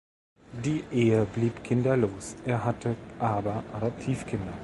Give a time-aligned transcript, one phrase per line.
[0.65, 4.53] Die Ehe blieb kinderlos, er hatte aber Adoptivkinder.